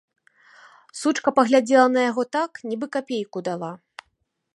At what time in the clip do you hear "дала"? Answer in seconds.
3.49-3.71